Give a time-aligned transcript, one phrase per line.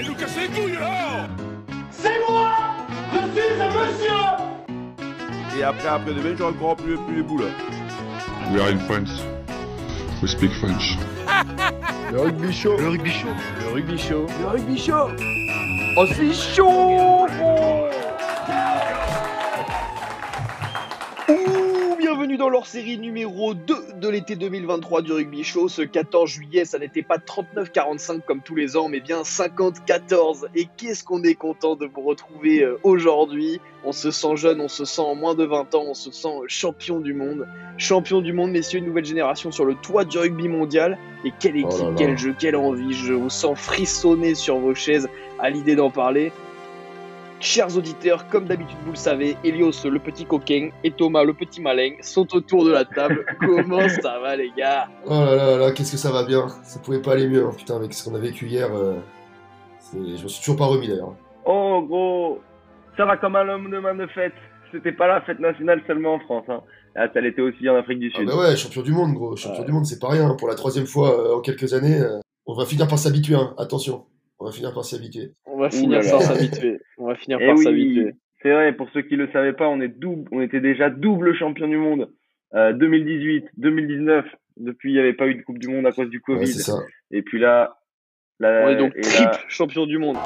[0.00, 1.28] Allez nous casser les couilles là
[1.90, 2.52] C'est moi
[3.12, 7.44] Je suis un monsieur Et après, après demain, j'aurai encore plus, plus les boules.
[8.50, 9.22] We are in France.
[10.22, 10.96] We speak French.
[12.10, 12.78] Le rugby show.
[12.78, 13.28] Le rugby show.
[13.60, 14.26] Le rugby show.
[14.40, 15.10] Le rugby show
[15.98, 17.26] Oh, c'est chaud
[22.50, 25.68] leur série numéro 2 de l'été 2023 du Rugby Show.
[25.68, 30.46] Ce 14 juillet, ça n'était pas 39-45 comme tous les ans, mais bien 50-14.
[30.54, 33.60] Et qu'est-ce qu'on est content de vous retrouver euh, aujourd'hui.
[33.84, 36.28] On se sent jeune, on se sent en moins de 20 ans, on se sent
[36.28, 37.46] euh, champion du monde.
[37.78, 40.98] Champion du monde, messieurs, une nouvelle génération sur le toit du rugby mondial.
[41.24, 41.94] Et quelle équipe, Oh là là.
[41.96, 42.92] quel jeu, quelle envie.
[42.92, 45.08] Je vous sens frissonner sur vos chaises
[45.38, 46.32] à l'idée d'en parler.
[47.42, 51.62] Chers auditeurs, comme d'habitude, vous le savez, Elios le petit coquin et Thomas le petit
[51.62, 53.24] malin sont autour de la table.
[53.40, 54.88] Comment ça va, les gars?
[55.06, 56.48] Oh là là là, qu'est-ce que ça va bien?
[56.64, 58.68] Ça pouvait pas aller mieux, hein, putain, avec ce qu'on a vécu hier.
[58.74, 58.96] euh,
[59.94, 61.14] Je me suis toujours pas remis d'ailleurs.
[61.46, 62.40] Oh gros,
[62.98, 64.34] ça va comme un homme de main de fête.
[64.70, 66.44] C'était pas la fête nationale seulement en France.
[66.48, 66.60] Hein.
[66.94, 68.28] Ah, ça l'était aussi en Afrique du Ah Sud.
[68.28, 69.34] bah ouais, champion du monde, gros.
[69.36, 69.66] Champion Ouais.
[69.66, 70.28] du monde, c'est pas rien.
[70.28, 70.36] hein.
[70.38, 73.34] Pour la troisième fois euh, en quelques années, euh, on va finir par s'habituer.
[73.34, 73.54] hein.
[73.56, 74.04] Attention,
[74.40, 75.32] on va finir par s'y habituer.
[75.46, 76.80] On va finir par s'habituer.
[76.98, 78.14] On va finir par oui, s'habituer.
[78.42, 78.72] c'est vrai.
[78.74, 81.76] Pour ceux qui le savaient pas, on est double, on était déjà double champion du
[81.76, 82.10] monde.
[82.54, 84.24] Euh, 2018, 2019.
[84.56, 86.46] Depuis, il n'y avait pas eu de Coupe du Monde à cause du Ouais, Covid.
[86.48, 86.78] c'est ça.
[87.10, 87.76] et puis là,
[88.40, 90.16] là On est donc triple là- champion du monde.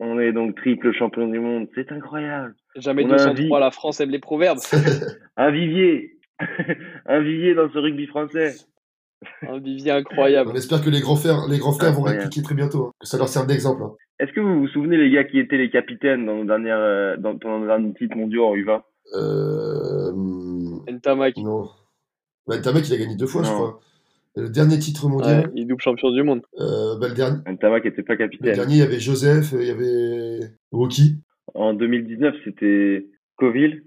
[0.00, 1.66] on est donc triple champion du monde.
[1.74, 2.54] C'est incroyable.
[2.76, 4.58] Jamais On a un 203, la France aime les proverbes.
[5.36, 6.17] Un vivier,
[7.06, 8.54] un vivier dans ce rugby français.
[9.42, 10.50] Un vivier incroyable.
[10.52, 12.86] On espère que les grands frères, les grands frères vont répliquer très bientôt.
[12.86, 12.92] hein.
[13.00, 13.82] Que ça leur serve d'exemple.
[13.82, 13.92] hein.
[14.20, 17.16] Est-ce que vous vous souvenez les gars qui étaient les capitaines dans nos dernières, euh,
[17.16, 18.82] dans, pendant nos derniers titres mondiaux en U20
[19.16, 20.12] Euh...
[20.92, 21.68] Ntamak, Non.
[22.46, 23.54] Bah, il a gagné deux fois, je Non.
[23.54, 23.80] crois.
[24.36, 26.42] Et le dernier titre mondial, ouais, il est double champion du monde.
[26.60, 28.54] euh, bah, le, dernier, Ntamak n'était pas le capitaine.
[28.54, 30.40] dernier, il y avait Joseph, il y avait
[30.72, 31.16] Woki.
[31.54, 33.06] En 2019, c'était
[33.38, 33.82] Coville.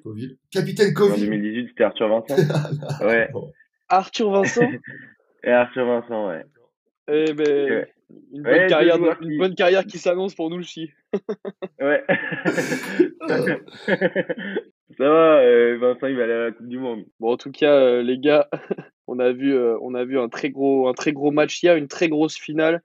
[0.51, 1.21] Capitaine En Covid.
[1.21, 2.35] 2018, c'était Arthur Vincent.
[3.05, 3.29] ouais.
[3.89, 4.69] Arthur Vincent?
[5.43, 6.43] Et Arthur Vincent, ouais.
[7.11, 7.87] Eh ben, Ouais.
[8.33, 10.91] une, bonne carrière, joueurs une qui- bonne carrière qui s'annonce pour nous le chi.
[11.81, 12.03] Ouais.
[14.97, 17.05] Ça va, euh, Vincent, il va aller à la Coupe du Monde.
[17.19, 18.47] Bon, en tout cas, euh, les gars,
[19.07, 21.75] on a vu, euh, on a vu un très gros, un très gros match hier,
[21.75, 22.81] une très grosse finale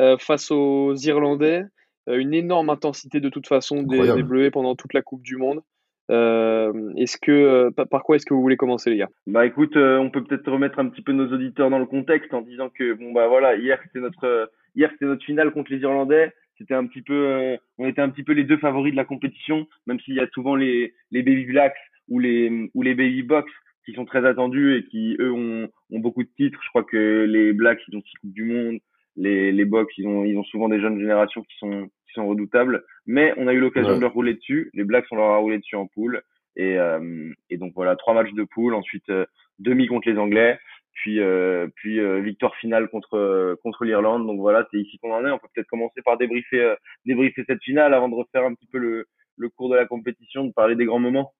[0.00, 1.64] euh, face aux Irlandais,
[2.08, 5.36] Euh, une énorme intensité de toute façon des, des Bleus pendant toute la Coupe du
[5.38, 5.62] Monde.
[6.10, 9.08] Euh, est-ce que, euh, par, quoi est-ce que vous voulez commencer, les gars?
[9.26, 12.34] Bah écoute, euh, on peut peut-être remettre un petit peu nos auditeurs dans le contexte
[12.34, 15.72] en disant que bon bah voilà, hier c'était notre euh, hier c'était notre finale contre
[15.72, 16.32] les Irlandais.
[16.58, 19.04] C'était un petit peu, euh, on était un petit peu les deux favoris de la
[19.04, 21.76] compétition, même s'il y a souvent les les Baby Blacks
[22.08, 23.50] ou les ou les Baby Box
[23.86, 26.60] qui sont très attendus et qui eux ont ont beaucoup de titres.
[26.62, 28.78] Je crois que les Blacks ils ont six coupes du monde,
[29.16, 32.84] les les Box ils ont ils ont souvent des jeunes générations qui sont sont redoutables.
[33.06, 33.96] Mais on a eu l'occasion Ouais.
[33.96, 34.70] de leur rouler dessus.
[34.74, 36.22] Les Blacks on leur a roulé dessus en poule.
[36.56, 39.26] Et, euh, et donc voilà, trois matchs de poule, ensuite euh,
[39.58, 40.58] demi contre les Anglais,
[40.92, 44.24] puis euh, puis euh, victoire finale contre contre l'Irlande.
[44.26, 45.30] Donc voilà, c'est ici qu'on en est.
[45.32, 46.76] On peut peut-être commencer par débriefer euh,
[47.06, 50.44] débriefer cette finale avant de refaire un petit peu le le cours de la compétition,
[50.44, 51.32] de parler des grands moments.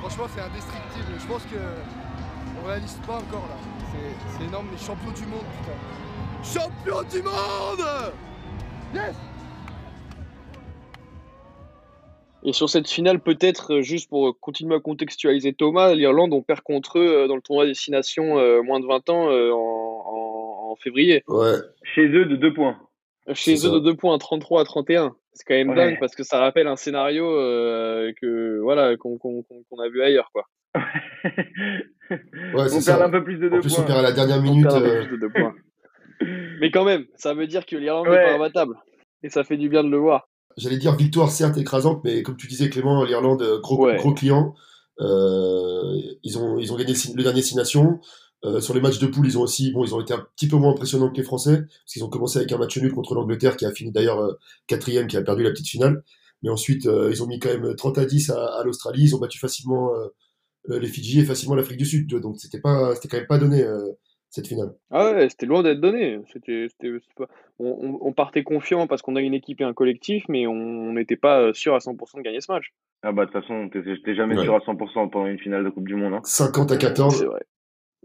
[0.00, 1.18] Franchement, c'est indestructible.
[1.18, 1.58] Je pense que
[2.62, 3.56] on réalise pas encore là.
[3.90, 5.78] C'est- C'est énorme, les champions du monde, putain.
[6.44, 7.84] Champion du monde
[8.94, 9.16] Yes
[12.44, 16.60] Et sur cette finale, peut-être, euh, juste pour continuer à contextualiser Thomas, l'Irlande, on perd
[16.62, 20.72] contre eux euh, dans le tournoi Destination euh, moins de 20 ans euh, en, en-
[20.72, 21.22] en février.
[21.28, 21.54] Ouais.
[21.94, 22.78] Chez eux de deux points.
[23.34, 23.70] Chez eux ça.
[23.70, 25.14] de 2 points, 33 à 31.
[25.34, 25.76] C'est quand même Ouais.
[25.76, 29.16] dingue parce que ça rappelle un scénario euh, que voilà qu'on
[29.80, 30.30] a vu ailleurs.
[30.32, 30.44] Quoi.
[32.10, 32.18] Ouais,
[32.54, 33.04] on perd ça.
[33.04, 33.84] un peu plus de En deux plus, on points.
[33.86, 34.64] perd à la dernière On minute.
[34.64, 35.54] perd un peu euh, plus de deux points.
[36.60, 38.24] Mais quand même, ça veut dire que l'Irlande n'est Ouais.
[38.26, 38.74] pas imbattable.
[39.22, 40.28] Et ça fait du bien de le voir.
[40.56, 43.96] J'allais dire victoire certes écrasante, mais comme tu disais Clément, l'Irlande euh, gros Ouais.
[43.96, 44.54] gros client.
[45.00, 48.00] Euh, ils ont ils ont gagné le, dernier Six Nations.
[48.44, 50.48] Euh, sur les matchs de poule, ils ont aussi bon, ils ont été un petit
[50.48, 53.14] peu moins impressionnants que les Français parce qu'ils ont commencé avec un match nul contre
[53.14, 54.32] l'Angleterre qui a fini d'ailleurs euh,
[54.66, 56.02] quatrième, qui a perdu la petite finale.
[56.42, 59.04] Mais ensuite, ils ont mis quand même 30 à 10 à, à l'Australie.
[59.04, 59.92] Ils ont battu facilement
[60.68, 62.08] les Fidji et facilement l'Afrique du Sud.
[62.16, 63.64] Donc c'était pas c'était quand même pas donné
[64.32, 64.72] cette finale.
[64.90, 66.18] Ah ouais, c'était loin d'être donné.
[66.32, 66.66] C'était,
[67.58, 70.92] on, on- on partait confiant parce qu'on a une équipe et un collectif, mais on
[70.94, 72.72] n'était pas euh, sûr à 100% de gagner ce match.
[73.02, 74.42] Ah bah de toute façon, t'es jamais Ouais.
[74.44, 76.14] sûr à 100% pendant une finale de Coupe du Monde.
[76.14, 76.20] Hein.
[76.24, 77.18] 50 à 14.
[77.18, 77.40] C'est vrai.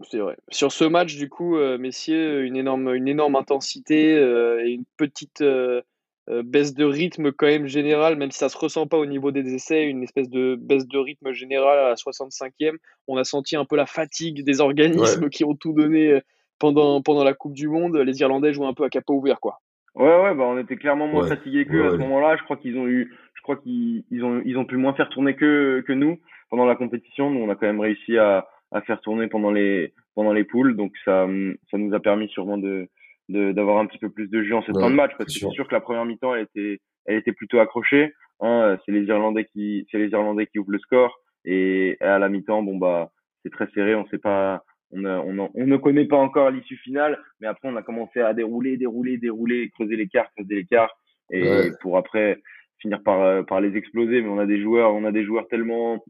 [0.08, 0.36] C'est vrai.
[0.50, 4.84] Sur ce match, du coup, euh, messieurs, une énorme, une énorme intensité euh, et une
[4.96, 5.82] petite, euh,
[6.30, 9.30] euh, baisse de rythme quand même générale, même si ça se ressent pas au niveau
[9.30, 12.76] des essais, une espèce de baisse de rythme générale à la 65e.
[13.06, 16.20] On a senti un peu la fatigue des organismes qui ont tout donné euh,
[16.58, 17.96] pendant, pendant la Coupe du Monde.
[17.96, 19.60] Les Irlandais jouent un peu à capot ouvert, quoi.
[19.94, 21.28] Ouais, ouais, bah on était clairement moins Ouais.
[21.28, 22.02] fatigués qu'eux Ouais, à ce ouais.
[22.02, 22.36] moment-là.
[22.36, 25.08] Je crois qu'ils ont eu, je crois qu'ils ils ont, ils ont pu moins faire
[25.08, 26.18] tourner que, que nous
[26.50, 27.30] pendant la compétition.
[27.30, 30.76] Nous, on a quand même réussi à, à faire tourner pendant les, pendant les poules.
[30.76, 31.26] Donc ça,
[31.70, 32.88] ça nous a permis sûrement de,
[33.28, 35.40] d'avoir un petit peu plus de jeu en cette Ouais, fin de match parce que
[35.40, 35.68] c'est sûr.
[35.68, 38.12] que la première mi-temps, elle était, elle était plutôt accrochée.
[38.40, 42.28] Hein, c'est les Irlandais qui, c'est les Irlandais qui ouvrent le score et à la
[42.28, 43.10] mi-temps, bon bah,
[43.42, 43.94] c'est très serré.
[43.94, 47.46] On sait pas, on, a- on, en- on ne connaît pas encore l'issue finale, mais
[47.48, 50.90] après on a commencé à dérouler, dérouler, dérouler, creuser l'écart, creuser l'écart,
[51.30, 51.70] et Ouais.
[51.82, 52.40] pour après
[52.80, 54.22] finir par euh, par les exploser.
[54.22, 56.02] Mais on a des joueurs, on a des joueurs tellement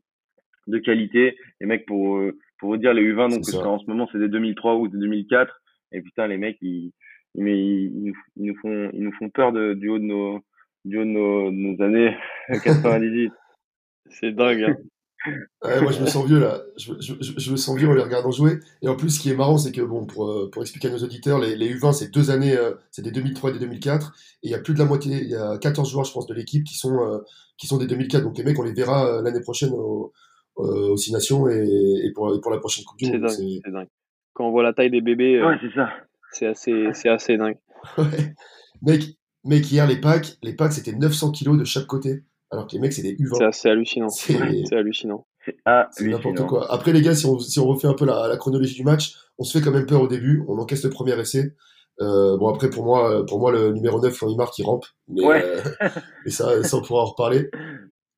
[0.67, 1.37] de qualité.
[1.61, 4.19] Les mecs pour euh, pour vous dire les U20 donc parce qu'en ce moment c'est
[4.19, 5.61] des 2003 ou des 2004
[5.93, 6.93] et putain les mecs ils,
[7.39, 10.41] mais ils, ils nous, font ils nous font peur de, du haut de nos
[10.85, 12.17] du haut de nos, de nos années
[12.65, 13.33] 98.
[14.11, 14.63] C'est dingue.
[14.63, 14.77] Hein.
[15.65, 16.61] Ouais, moi, je me sens vieux là.
[16.77, 18.53] Je, je, je, je me sens vieux en les regardant jouer.
[18.83, 20.91] Et en plus, ce qui est marrant, c'est que, bon, pour, euh, pour expliquer à
[20.93, 24.15] nos auditeurs, les, les U20, c'est deux années, euh, c'est des 2003 et des 2004.
[24.45, 26.27] Et il y a plus de la moitié, il y a 14 joueurs, je pense,
[26.29, 27.19] de l'équipe qui sont, euh,
[27.59, 28.23] qui sont des 2004.
[28.23, 30.13] Donc les mecs, on les verra euh, l'année prochaine au,
[30.59, 31.67] euh, aux Six Nations et,
[32.05, 33.29] et, pour, et pour la prochaine Coupe du Monde.
[33.29, 33.89] C'est- C'est dingue.
[34.35, 35.91] Quand on voit la taille des bébés, euh, Ouais c'est ça.
[36.33, 37.59] C'est assez, c'est assez dingue.
[37.99, 38.35] Ouais.
[38.83, 39.05] Mec,
[39.45, 42.25] mec, hier, les packs, les packs, c'était 900 kilos de chaque côté.
[42.51, 43.45] Alors que les mecs, c'est des C'est U20.
[43.47, 44.09] assez hallucinant.
[44.09, 45.27] C'est- C'est hallucinant.
[45.45, 46.73] C'est ah, C'est n'importe quoi.
[46.73, 49.15] Après, les gars, si on, si on refait un peu la, la chronologie du match,
[49.39, 50.43] on se fait quand même peur au début.
[50.49, 51.55] On encaisse le premier essai.
[52.01, 54.87] Euh, bon, après, pour moi, pour moi, le numéro 9, quand il marque, il rampe.
[55.09, 55.43] Mais, Ouais.
[55.45, 55.61] euh,
[56.25, 57.51] mais ça, ça, on pourra en reparler.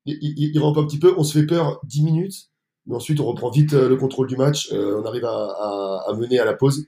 [0.07, 1.13] Il, il, il rampe un petit peu.
[1.17, 2.35] On se fait peur 10 minutes.
[2.87, 4.73] Mais ensuite, on reprend vite euh, le contrôle du match.
[4.73, 6.87] Euh, on arrive à, à, à mener à la pause.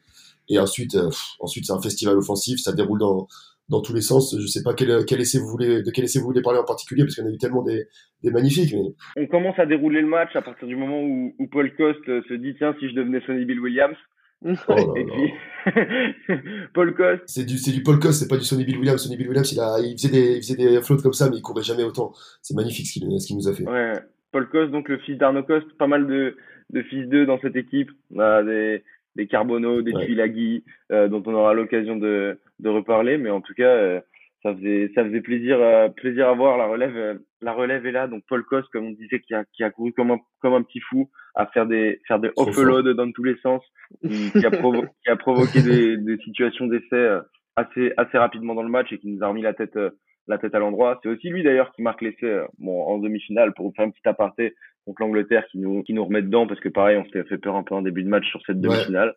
[0.52, 2.60] Et ensuite, euh, pff, ensuite c'est un festival offensif.
[2.60, 3.26] Ça déroule dans,
[3.68, 4.36] dans tous les sens.
[4.38, 6.64] Je sais pas quel, quel essai vous voulez, de quel essai vous voulez parler en
[6.64, 7.86] particulier, parce qu'on a eu tellement des,
[8.22, 8.74] des magnifiques.
[8.74, 12.08] Mais On commence à dérouler le match à partir du moment où, où Paul Coste
[12.08, 13.96] euh, se dit tiens si je devenais Sonny Bill Williams
[14.44, 15.32] oh et puis
[16.74, 19.02] Paul Coste C'est du, c'est du Paul Cost, c'est pas du Sonny Bill Williams.
[19.02, 21.36] Sonny Bill Williams, il, a, il, faisait des, il faisait des flottes comme ça, mais
[21.36, 22.12] il courait jamais autant.
[22.42, 23.64] C'est magnifique ce qu'il ce qu'il nous a fait.
[23.64, 23.92] Ouais,
[24.32, 26.36] Paul Coste, donc le fils d'Arnaud Coste, pas mal de,
[26.70, 27.90] de fils d'eux dans cette équipe.
[28.12, 28.82] On a des,
[29.16, 30.04] des Carbonneau, des Ouais.
[30.06, 34.00] Tuilagi, euh, dont on aura l'occasion de, de reparler, mais en tout cas, euh,
[34.42, 36.58] ça faisait, ça faisait plaisir, euh, plaisir à voir.
[36.58, 38.08] La relève, euh, la relève est là.
[38.08, 40.62] Donc Paul Coste, comme on disait, qui a, qui a couru comme un, comme un
[40.62, 43.62] petit fou, à faire des, faire des offloads dans tous les sens,
[44.02, 47.20] qui, qui a, provo- qui a provoqué des, des situations d'essai euh,
[47.56, 49.90] assez, assez rapidement dans le match et qui nous a remis la tête, euh,
[50.26, 50.98] la tête à l'endroit.
[51.02, 54.08] C'est aussi lui d'ailleurs qui marque l'essai euh, bon, en demi-finale pour faire un petit
[54.08, 57.38] aparté contre l'Angleterre qui nous, qui nous remet dedans parce que pareil, on s'était fait
[57.38, 58.62] peur un peu en début de match sur cette Ouais.
[58.62, 59.14] demi-finale.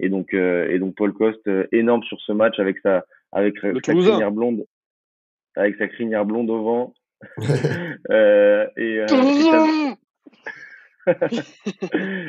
[0.00, 3.56] Et donc, euh, et donc Paul Coste, euh, énorme sur ce match avec sa, avec
[3.58, 4.10] sa, Le sa Toulousain.
[4.10, 4.64] crinière blonde,
[5.56, 6.94] avec sa crinière blonde au vent.
[8.10, 9.06] euh, et, euh,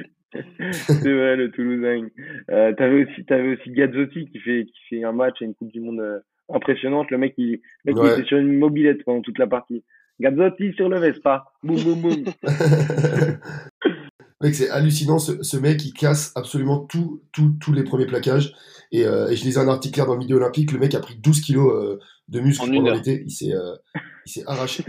[0.72, 2.08] c'est vrai, le Toulousain.
[2.52, 5.72] Euh, t'avais aussi, t'avais aussi Gazzotti qui fait, qui fait un match et une Coupe
[5.72, 7.10] du Monde euh, impressionnante.
[7.12, 9.84] Le mec, il, le mec, il était sur une mobilette pendant toute la partie.
[10.20, 11.46] Gazzotti sur le Vespa.
[11.64, 12.24] Boum, boum, boum.
[14.42, 15.20] mec, c'est hallucinant.
[15.20, 18.54] Ce, ce mec, il casse absolument tout, tout, tous les premiers plaquages.
[18.92, 20.72] Et, euh, et je lisais un article hier dans le Midi Olympique.
[20.72, 23.24] Le mec a pris 12 kilos euh, de muscle En une pendant l'été.
[23.26, 23.76] Il s'est euh,
[24.26, 24.84] il s'est arraché.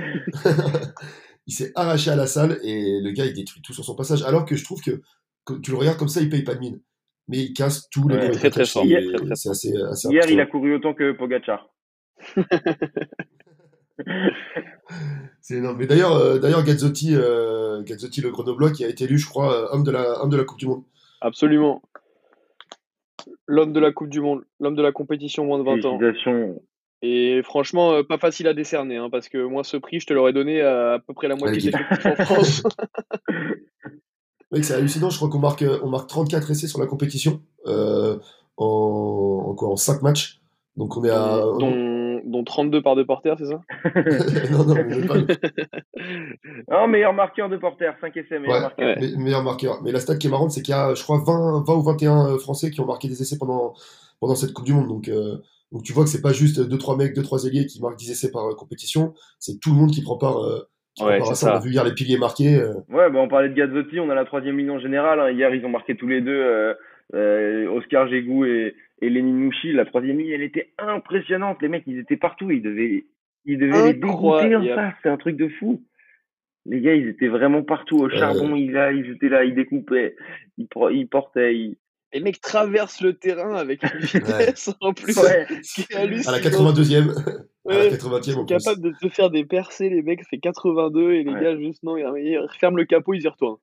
[1.46, 4.22] il s'est arraché à la salle et le gars, il détruit tout sur son passage.
[4.22, 5.00] Alors que je trouve que,
[5.44, 6.80] quand tu le regardes comme ça, il paye pas de mine.
[7.28, 8.72] Mais il casse tous les Ouais, premiers très, très plaquages.
[8.72, 8.84] fort.
[8.86, 11.68] C'est- Très, très C'est assez, assez Hier, il a couru autant que Pogacar.
[15.40, 15.78] C'est énorme.
[15.78, 19.52] Mais d'ailleurs, euh, d'ailleurs Gazzotti, euh, Gazzotti, le Grenoblois, qui a été élu, je crois,
[19.54, 20.82] euh, homme de la, homme de la Coupe du Monde.
[21.20, 21.82] Absolument.
[23.46, 25.98] L'homme de la Coupe du Monde, l'homme de la compétition moins de 20 ans.
[27.02, 30.14] Et franchement, euh, pas facile à décerner, hein, parce que moi, ce prix, je te
[30.14, 32.62] l'aurais donné à à peu près la moitié des effectifs en France.
[34.52, 35.10] Mec, c'est hallucinant.
[35.10, 38.16] Je crois qu'on marque, on marque 34 essais sur la compétition euh,
[38.56, 40.40] en, en, quoi, en 5 matchs.
[40.76, 41.40] Donc on est à.
[41.58, 41.95] dont,
[42.36, 43.60] dont 32 par deux porteurs, c'est ça
[44.52, 45.14] non, non, mais pas.
[46.70, 47.90] Oh, meilleur marqueur de Porter.
[48.00, 48.60] 5 essais, meilleur Ouais.
[48.60, 48.96] marqueur.
[48.96, 49.10] Ouais.
[49.16, 49.82] Me- meilleur marqueur.
[49.82, 51.82] Mais la stat qui est marrante, c'est qu'il y a, je crois, 20, 20 ou
[51.82, 53.74] 21 Français qui ont marqué des essais pendant,
[54.20, 54.88] pendant cette Coupe du Monde.
[54.88, 55.36] Donc, euh,
[55.72, 58.30] donc tu vois que c'est pas juste 2-3 mecs, 2-3 ailiers qui marquent 10 essais
[58.30, 59.14] par euh, compétition.
[59.38, 60.68] C'est tout le monde qui prend part, euh,
[61.00, 61.48] Ouais, c'est ça.
[61.52, 61.66] On a ça.
[61.66, 62.54] vu hier les piliers marqués.
[62.58, 65.20] euh, Ouais, bah on parlait de Gazzotti, on a la troisième ligne en général.
[65.20, 65.30] hein.
[65.30, 66.72] Hier, ils ont marqué tous les deux, euh,
[67.14, 69.72] euh, Oscar Gégou et, et Lénine Mouchi.
[69.72, 71.60] La troisième ligne, elle était impressionnante.
[71.62, 72.50] Les mecs, ils étaient partout.
[72.50, 73.06] Ils devaient,
[73.44, 74.94] ils devaient les dégoûter en face.
[75.02, 75.82] C'est un truc de fou.
[76.68, 77.98] Les gars, ils étaient vraiment partout.
[77.98, 80.16] Au charbon, ils, là, ils étaient là, ils découpaient,
[80.58, 81.54] ils, pro- ils portaient.
[81.54, 81.76] Ils...
[82.12, 85.16] Les mecs traversent le terrain avec une vitesse en plus.
[85.18, 85.46] Ouais.
[85.94, 87.10] À la 82e,
[87.68, 87.88] à la Ouais.
[87.90, 88.54] 80e en plus.
[88.56, 91.40] capable de te faire des percées, les mecs, fait 82 et les Ouais.
[91.40, 93.58] gars, juste non, ils ils referment le capot, ils y retournent.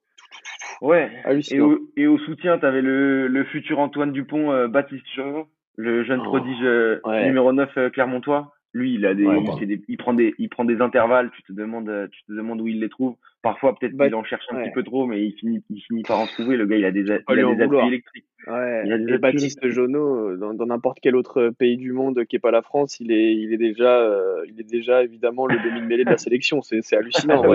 [0.82, 1.10] Ouais.
[1.52, 5.48] Et au, et au soutien, tu avais le, le futur Antoine Dupont, euh, Baptiste Chauveau,
[5.78, 7.26] le jeune Oh, prodige euh, ouais.
[7.28, 8.54] numéro 9 euh, Clermontois.
[8.74, 11.30] Lui, il a des, Ouais, il, fait des- il prend des, il prend des intervalles.
[11.36, 13.16] Tu te demandes, euh, tu te demandes où il les trouve.
[13.44, 14.64] Parfois, peut-être Bah, qu'il en cherche un ouais.
[14.64, 16.56] petit peu trop, mais il finit, il finit par en trouver.
[16.56, 18.26] Le gars, il a des, a- pas il a des appuis électriques.
[18.48, 18.82] Ouais.
[18.86, 21.92] Il y a des Et appuis Baptiste Jonot, euh, dans n'importe quel autre pays du
[21.92, 25.04] monde qui est pas la France, il est, il est déjà, euh, il est déjà
[25.04, 26.62] évidemment le demi-mêlée de la sélection.
[26.62, 27.44] C'est hallucinant.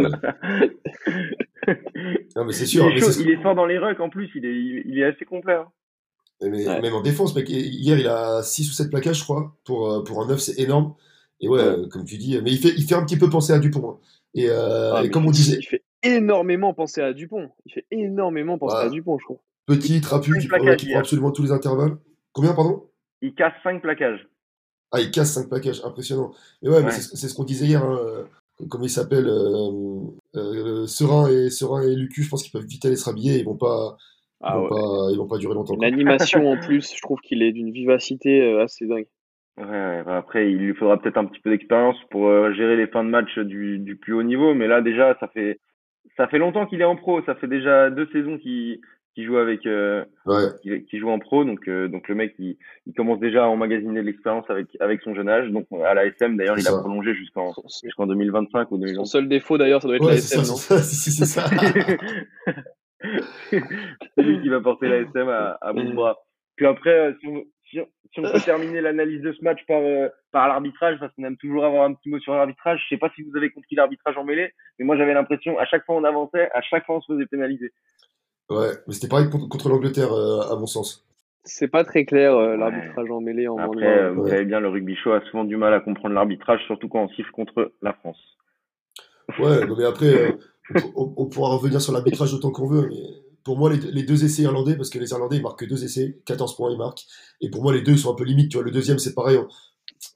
[2.37, 2.88] Non, mais c'est il, sûr.
[2.90, 4.30] il est fort dans les rucks en plus.
[4.35, 5.54] Il est, il, il est assez complet.
[5.54, 5.66] hein.
[6.42, 6.80] Mais Ouais.
[6.80, 10.04] même en défense, mec, hier il a 6 ou 7 plaquages, je crois, pour, euh,
[10.04, 10.95] pour un 9, c'est énorme.
[11.40, 11.64] Et ouais, Ouais.
[11.66, 13.90] euh, comme tu dis, mais il fait, il fait un petit peu penser à Dupont.
[13.90, 13.99] hein.
[14.35, 17.50] Et, euh, Ah, et comme on disait, il fait énormément penser à Dupont.
[17.66, 18.82] Il fait énormément penser Ouais.
[18.85, 19.38] à Dupont, je trouve.
[19.66, 20.99] petit, trapu, qui, prend- plaquages qui prend hier.
[21.00, 21.97] absolument tous les intervalles.
[22.32, 22.85] Combien, pardon?
[23.20, 24.28] Il casse 5 plaquages.
[24.92, 26.30] Ah, il casse 5 plaquages, impressionnant.
[26.62, 26.90] Mais ouais, mais Ouais.
[26.92, 27.85] c'est c'est ce qu'on disait hier.
[27.85, 28.25] Hein, euh,
[28.70, 30.00] comment il s'appelle euh,
[30.37, 33.38] euh, Serein et Serein et Lucu, je pense qu'ils peuvent vite aller se rhabiller.
[33.38, 33.97] Ils vont pas,
[34.40, 34.68] ils Ah vont ouais.
[34.70, 35.75] pas, ils vont pas durer longtemps.
[35.75, 35.88] Une quoi.
[35.88, 39.06] animation en plus, je trouve qu'il est d'une vivacité assez dingue.
[39.58, 42.76] Ouais, ouais, bah après, il lui faudra peut-être un petit peu d'expérience pour euh, gérer
[42.76, 44.54] les fins de match du, du plus haut niveau.
[44.54, 45.58] Mais là, déjà, ça fait,
[46.16, 47.22] ça fait longtemps qu'il est en pro.
[47.24, 48.78] Ça fait déjà deux saisons qu'il
[49.16, 50.46] joue avec, euh, Ouais,
[50.92, 51.44] joue en pro.
[51.44, 55.00] Donc, euh, donc le mec, il, il commence déjà à emmagasiner de l'expérience avec, avec
[55.02, 55.50] son jeune âge.
[55.50, 56.78] Donc, à la SM, d'ailleurs, il C'est a ça.
[56.78, 59.10] prolongé jusqu'en Son, son- jusqu'en 2025 ou son 2026.
[59.10, 60.82] seul défaut d'ailleurs, ça doit être ouais la c'est SM, ça, non c'est ça.
[60.84, 61.48] Si, si, c'est ça.
[63.50, 66.16] c'est lui qui va porter la SM à, à bout de bras.
[66.56, 69.60] Puis après, euh, si on, si, on- si on peut terminer l'analyse de ce match
[69.66, 72.80] par, euh, par l'arbitrage, parce qu'on aime toujours avoir un petit mot sur l'arbitrage.
[72.84, 75.66] Je sais pas si vous avez compris l'arbitrage en mêlée, mais moi j'avais l'impression, à
[75.66, 77.72] chaque fois on avançait, à chaque fois on se faisait pénaliser.
[78.50, 81.04] Ouais, mais c'était pareil contre, contre l'Angleterre, euh, à mon sens.
[81.44, 82.56] C'est pas très clair euh, Ouais.
[82.56, 84.30] l'arbitrage en mêlée en moins de Après, euh, vous ouais.
[84.30, 87.08] savez bien, le rugby show a souvent du mal à comprendre l'arbitrage, surtout quand on
[87.10, 88.18] siffle contre la France.
[89.38, 90.32] Ouais, non, mais après, euh,
[90.96, 92.88] on, on pourra revenir sur l'arbitrage autant qu'on veut.
[92.88, 92.96] Mais
[93.49, 95.83] pour moi, les, les deux essais irlandais, parce que les Irlandais, ils marquent que deux
[95.83, 97.05] essais, 14 points, ils marquent.
[97.40, 98.50] Et pour moi, les deux ils sont un peu limites.
[98.50, 99.38] Tu vois, le deuxième, c'est pareil.
[99.38, 99.49] on-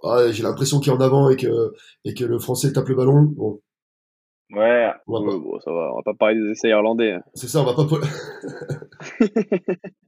[0.04, 1.72] Ah, J'ai l'impression qu'il est en avant et que,
[2.04, 3.22] et que le Français tape le ballon.
[3.22, 3.60] Bon,
[4.54, 7.12] Ouais, on va Ouais, pas- bon, ça va, on va pas parler des essais irlandais.
[7.12, 7.22] hein.
[7.32, 7.86] c'est ça, on va pas.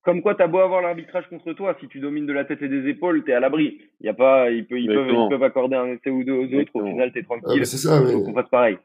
[0.03, 2.69] comme quoi t'as beau avoir l'arbitrage contre toi, si tu domines de la tête et
[2.69, 3.81] des épaules, t'es à l'abri.
[4.03, 5.27] Y a pas, ils peuvent, ils peuvent, Exactement.
[5.27, 6.71] ils peuvent accorder un essai ou deux aux autres.
[6.75, 7.59] Au final, t'es Ah, tranquille.
[7.61, 8.77] mais c'est ça, mais Donc on fasse pareil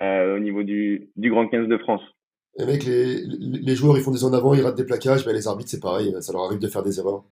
[0.00, 2.02] euh, au niveau du, du Grand 15 de France.
[2.58, 5.24] Les mecs, les, les joueurs, ils font des en avant, ils ratent des plaquages.
[5.24, 6.14] Ben, les arbitres, c'est pareil.
[6.20, 7.24] Ça leur arrive de faire des erreurs.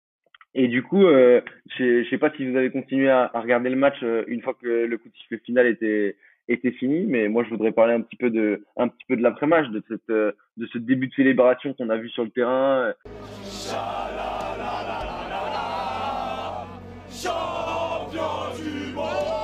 [0.56, 1.42] Et du coup, euh,
[1.78, 4.56] je sais- pas si vous avez continué à, à regarder le match euh, une fois
[4.60, 6.16] que le, coup de sifflet final était
[6.48, 9.22] était fini, mais moi je voudrais parler un petit peu de un petit peu de
[9.22, 12.94] l'après-match, de cette euh, de ce début de célébration qu'on a vu sur le terrain.
[18.96, 19.39] On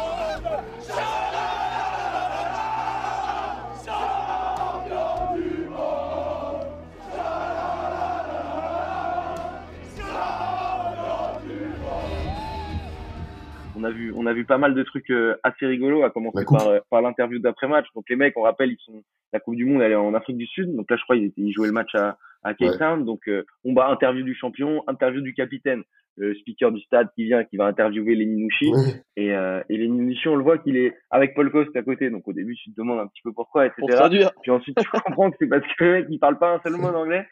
[13.86, 16.68] a vu, on a vu pas mal de trucs euh, assez rigolos, à commencer par,
[16.68, 17.88] euh, par l'interview d'après-match.
[17.96, 20.38] Donc les mecs, on rappelle, ils sont la Coupe du Monde, elle est en Afrique
[20.38, 20.76] du Sud.
[20.76, 22.78] Donc là, je crois ils, jouaient le match à, à Cape Ouais.
[22.78, 23.06] Town.
[23.06, 25.84] Donc euh, on bat interview du champion, interview du capitaine,
[26.18, 28.26] le speaker du stade qui vient, qui va interviewer les.
[28.26, 29.04] Ouais.
[29.18, 32.10] Et, euh, et les Minouchi, on le voit qu'il est avec Paul Coste à côté.
[32.10, 33.82] Donc au début, tu te demandes un petit peu pourquoi, etc.
[33.82, 34.32] Pour traduire.
[34.42, 36.74] Puis ensuite, tu comprends que c'est parce que le mec, il parle pas un seul
[36.74, 37.26] mot d'anglais.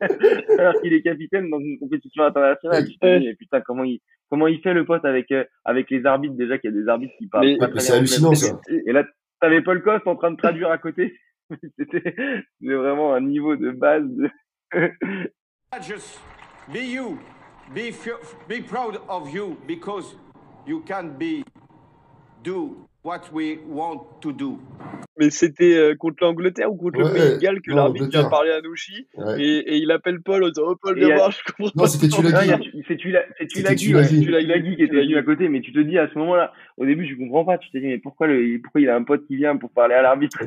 [0.58, 2.84] alors qu'il est capitaine dans une compétition internationale.
[2.86, 4.00] Tu te dis, mais putain, comment il,
[4.30, 6.88] comment il fait le pote avec, euh, avec les arbitres, déjà qu'il y a des
[6.88, 8.60] arbitres qui parlent Mais- c'est hallucinant, ça.
[8.86, 9.04] Et là,
[9.40, 11.16] t'avais Paul Coste en train de traduire à côté.
[11.78, 12.14] C'était
[12.60, 14.04] c'était vraiment un niveau de base.
[14.06, 14.30] De...
[15.82, 16.20] Just
[16.72, 17.18] be you.
[17.74, 17.92] Be,
[18.48, 20.16] be proud of you because
[20.66, 21.44] you can be
[22.42, 24.58] do what we want to do.
[25.18, 28.24] Mais c'était euh, contre l'Angleterre ou contre le Pays de Galles que non, l'arbitre vient
[28.28, 29.42] parler à Nouchi Ouais.
[29.42, 31.88] et, et il appelle Paul en disant Oh Paul, viens voir, je comprends Non, pas.
[31.88, 32.52] c'est C'était Tulagi,
[32.88, 32.96] c'est
[34.20, 37.06] Tulagi qui était venu à côté, mais tu te dis à ce moment-là, au début,
[37.06, 37.58] je comprends pas.
[37.58, 39.94] Tu te dis, mais pourquoi, le, pourquoi il a un pote qui vient pour parler
[39.94, 40.38] à l'arbitre?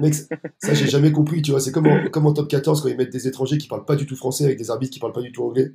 [0.58, 1.42] Ça, j'ai jamais compris.
[1.42, 3.68] Tu vois, c'est comme en, comme en top 14 quand ils mettent des étrangers qui
[3.68, 5.72] parlent pas du tout français avec des arbitres qui parlent pas du tout anglais.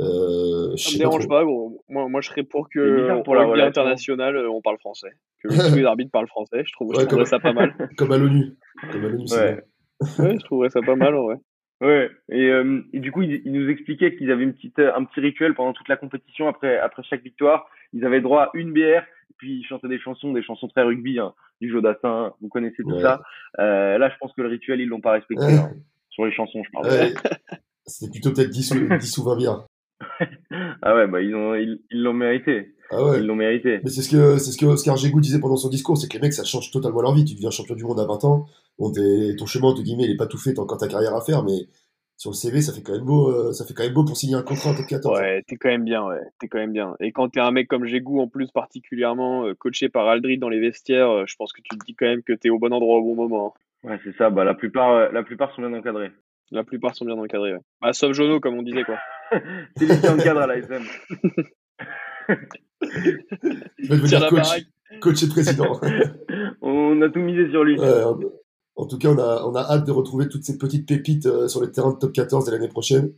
[0.00, 1.44] Euh, Ça me dérange pas.
[1.44, 4.78] bon, moi, moi, je serais pour que pour au la rugby international, euh, on parle
[4.78, 5.10] français.
[5.42, 6.62] Que tous les arbitres parlent français.
[6.64, 7.74] Je, trouve, je Ouais, trouverais comme- ça pas mal.
[7.96, 8.56] Comme à l'ONU.
[8.92, 9.62] Comme à l'ONU, c'est Ouais.
[10.20, 11.36] Ouais, je trouverais ça pas mal, en vrai.
[11.80, 14.92] Ouais, et, euh, et du coup, ils, ils nous expliquaient qu'ils avaient une petite, euh,
[14.96, 17.68] un petit rituel pendant toute la compétition après, après chaque victoire.
[17.92, 20.82] Ils avaient droit à une bière, et puis ils chantaient des chansons, des chansons très
[20.82, 23.00] rugby, hein, du Jodassin, vous connaissez tout Ouais.
[23.00, 23.22] ça.
[23.60, 25.44] Euh, là, je pense que le rituel, ils l'ont pas respecté.
[25.44, 25.54] Ouais.
[25.54, 25.70] hein.
[26.10, 26.86] Sur les chansons, je parle.
[26.88, 27.14] Ouais.
[27.86, 29.66] C'était plutôt peut-être 10 ou, 10 ou 20 bières.
[30.82, 32.74] ah ouais, bah ils ont, ils ils l'ont mérité.
[32.90, 33.18] Ah ouais.
[33.18, 33.80] Ils l'ont mérité.
[33.84, 36.14] Mais c'est ce que c'est ce que Oscar Gégou disait pendant son discours, c'est que
[36.14, 37.24] les mecs ça change totalement leur vie.
[37.24, 38.46] Tu deviens champion du monde à 20 ans,
[38.78, 41.42] ton chemin entre guillemets il est pas tout fait, t'as encore ta carrière à faire,
[41.42, 41.68] mais
[42.16, 44.16] sur le CV ça fait quand même beau, euh, ça fait quand même beau pour
[44.16, 45.18] signer un contrat en top 14.
[45.20, 46.20] Ouais, t'es quand même bien, ouais.
[46.40, 46.96] T'es quand même bien.
[47.00, 50.48] Et quand t'es un mec comme Jégou, en plus, particulièrement euh, coaché par Aldrid dans
[50.48, 52.72] les vestiaires, euh, je pense que tu te dis quand même que t'es au bon
[52.72, 53.54] endroit au bon moment.
[53.84, 53.90] hein.
[53.90, 54.30] Ouais, c'est ça.
[54.30, 56.10] Bah la plupart, la plupart sont bien encadrés.
[56.50, 57.60] La plupart sont bien encadrés, ouais.
[57.80, 58.96] Bah, sauf Jono, comme on disait, quoi.
[59.76, 60.84] C'est lui qui encadre à l'ASM.
[63.78, 64.28] Il va devenir
[65.00, 65.80] coach, et président.
[66.62, 67.78] On a tout misé sur lui.
[67.78, 68.18] Ouais, en,
[68.76, 71.48] en tout cas, on a, on a hâte de retrouver toutes ces petites pépites euh,
[71.48, 73.12] sur les terrains de top 14 de l'année prochaine.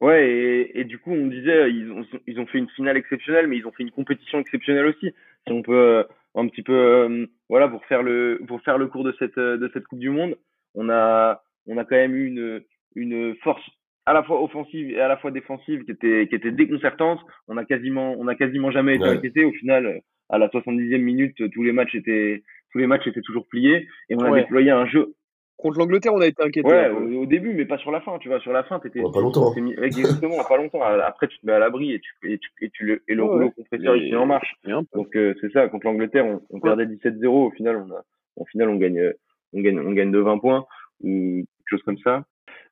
[0.00, 3.46] Ouais, et, et du coup, on disait, ils ont, ils ont fait une finale exceptionnelle,
[3.46, 5.12] mais ils ont fait une compétition exceptionnelle aussi.
[5.46, 6.02] Si on peut euh,
[6.34, 9.70] un petit peu, euh, voilà, pour faire le, pour faire le cours de cette, de
[9.72, 10.36] cette Coupe du Monde,
[10.74, 12.62] on a, on a quand même eu une,
[12.94, 13.64] une force
[14.08, 17.20] à la fois offensive et à la fois défensive qui était, qui était déconcertante.
[17.48, 19.10] On a quasiment, on a quasiment jamais été Ouais.
[19.16, 19.44] inquiété.
[19.44, 19.98] Au final, euh,
[20.30, 24.14] à la 70e minute, tous les matchs étaient, tous les matchs étaient toujours pliés et
[24.16, 24.40] on a Ouais.
[24.42, 25.14] déployé un jeu
[25.60, 26.68] Contre l'Angleterre, on a été inquiété.
[26.68, 28.38] Ouais, au, au début, mais pas sur la fin, tu vois.
[28.38, 29.00] Sur la fin, t'étais.
[29.00, 30.82] Ouais, pas longtemps, mis- Exactement, pas longtemps.
[30.82, 33.24] Après, tu te mets à l'abri et tu, et tu, et tu le, et le
[33.24, 34.54] Ouais, rouleau compresseur, il en marche.
[34.94, 35.66] Donc, euh, c'est ça.
[35.68, 37.26] Contre l'Angleterre, on, on perdait 17-0.
[37.46, 38.02] Au final, on a,
[38.36, 39.12] au final, on gagne,
[39.52, 40.64] on gagne, on gagne de 20 points
[41.02, 42.24] ou quelque chose comme ça.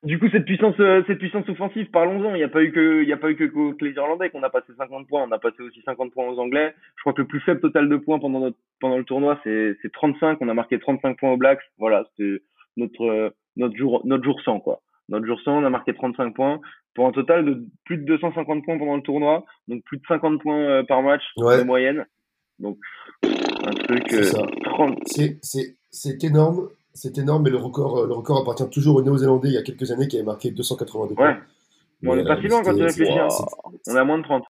[0.03, 2.35] Du coup, cette puissance, euh, cette puissance offensive, parlons-en.
[2.35, 4.29] Il n'y a pas eu que, il y a pas eu que contre les Irlandais
[4.29, 5.23] qu'on a passé 50 points.
[5.27, 6.73] On a passé aussi 50 points aux Anglais.
[6.97, 9.75] Je crois que le plus faible total de points pendant notre, pendant le tournoi, c'est,
[9.81, 10.37] c'est 35.
[10.41, 11.61] On a marqué 35 points aux Blacks.
[11.79, 12.41] Voilà, c'est
[12.77, 14.81] notre, euh, notre jour, notre jour 100, quoi.
[15.09, 16.59] Notre jour 100, on a marqué 35 points
[16.93, 19.45] pour un total de plus de 250 points pendant le tournoi.
[19.67, 21.57] Donc, plus de 50 points euh, par match Ouais.
[21.59, 22.05] de moyenne.
[22.59, 22.77] Donc,
[23.23, 24.41] un truc, euh, ça.
[24.63, 28.95] 30, C'est, c'est, c'est énorme, c'est énorme, mais le record, euh, le record appartient toujours
[28.97, 31.15] aux Néo-Zélandais il y a quelques années qui avait marqué 282 ouais.
[31.15, 31.37] points.
[32.01, 33.11] Mais on Mais, n'est pas euh, si loin quand tu réfléchis.
[33.87, 34.43] On est à moins de 30.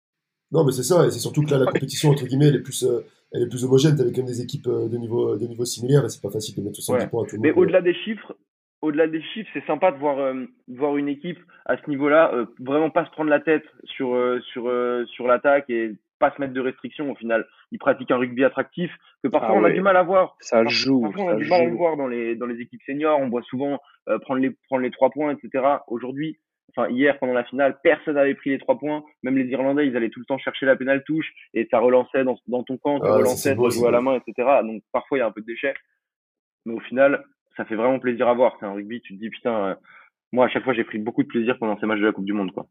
[0.52, 2.62] Non, mais c'est ça, et c'est surtout que là, la compétition, entre guillemets, elle est
[2.62, 5.46] plus, euh, elle est plus homogène, t'avais quand même des équipes euh, de niveau, de
[5.46, 7.10] niveau similaire, et c'est pas facile de mettre 70 Ouais.
[7.10, 7.60] points à tout le Mais monde.
[7.64, 8.34] au-delà des chiffres,
[8.82, 12.32] au-delà des chiffres, c'est sympa de voir, euh, de voir une équipe à ce niveau-là
[12.34, 16.32] euh, vraiment pas se prendre la tête sur euh, sur euh, sur l'attaque et pas
[16.36, 17.12] se mettre de restrictions.
[17.12, 18.92] Au final, ils pratiquent un rugby attractif
[19.24, 19.74] que parfois Ah on a ouais.
[19.74, 20.36] du mal à voir.
[20.40, 22.46] Ça Parfois- joue, Parfois, on a ça du mal à le voir dans les dans
[22.46, 23.20] les équipes seniors.
[23.20, 25.64] On voit souvent euh, prendre les prendre les trois points, etc.
[25.88, 26.38] Aujourd'hui.
[26.76, 29.04] Enfin, hier, pendant la finale, personne n'avait pris les trois points.
[29.24, 32.24] Même les Irlandais, ils allaient tout le temps chercher la pénale touche et ça relançait
[32.26, 34.48] dans, dans ton camp, tu Ah tu c'est jouais à la main, etc.
[34.64, 35.74] Donc parfois, il y a un peu de déchets.
[36.66, 37.24] Mais au final,
[37.56, 38.58] ça fait vraiment plaisir à voir.
[38.60, 39.76] C'est un rugby, tu te dis, putain, euh,
[40.34, 42.26] moi, à chaque fois, j'ai pris beaucoup de plaisir pendant ces matchs de la Coupe
[42.26, 42.68] du Monde, quoi.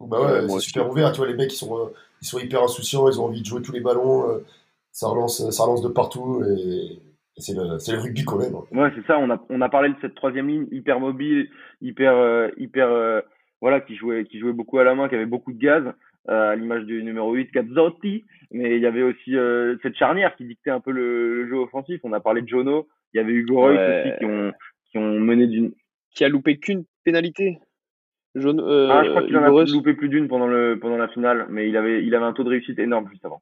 [0.00, 1.86] Bah ouais, c'est super ouvert, tu vois, les mecs, ils sont, euh,
[2.22, 4.44] ils sont hyper insouciants, ils ont envie de jouer tous les ballons, euh,
[4.92, 6.92] ça relance, ça relance de partout, et,
[7.36, 8.54] et c'est le, c'est le rugby qu'on aime.
[8.56, 8.64] hein.
[8.72, 9.18] Ouais, c'est ça.
[9.18, 11.48] On a, on a parlé de cette troisième ligne hyper mobile,
[11.80, 13.20] hyper, euh, hyper, euh,
[13.60, 15.82] voilà, qui jouait, qui jouait beaucoup à la main, qui avait beaucoup de gaz,
[16.28, 18.24] euh, à l'image du numéro 8, Gazzotti.
[18.50, 21.56] Mais il y avait aussi euh, cette charnière qui dictait un peu le, le jeu
[21.56, 22.00] offensif.
[22.04, 22.86] On a parlé de Jono.
[23.14, 24.02] Il y avait Hugo Royce Ouais.
[24.10, 24.52] aussi qui ont,
[24.90, 25.72] qui ont mené d'une.
[26.14, 27.58] Qui a loupé qu'une pénalité.
[28.36, 29.72] Jaune, euh, Ah, je crois qu'il en Hugo a Royce.
[29.72, 32.44] loupé plus d'une pendant le, pendant la finale, mais il avait, il avait un taux
[32.44, 33.40] de réussite énorme juste avant.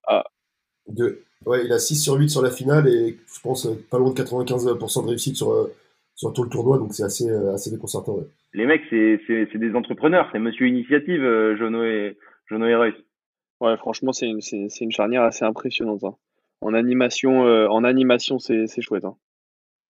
[0.88, 3.98] De, ouais, il a 6 sur 8 sur la finale, et je pense euh, pas
[3.98, 5.72] loin de 95% de réussite sur, euh,
[6.14, 8.14] sur tout le tournoi, donc c'est assez, assez déconcertant.
[8.16, 8.24] Ouais.
[8.52, 10.28] Les mecs, c'est, c'est, c'est des entrepreneurs.
[10.32, 11.22] C'est Monsieur Initiative,
[11.58, 12.94] Jono et, Jono et Royce.
[13.60, 16.04] Ouais, franchement, c'est une, c'est, c'est une charnière assez impressionnante.
[16.04, 16.14] hein.
[16.60, 19.04] En animation, euh, en animation, c'est, c'est chouette.
[19.04, 19.16] hein.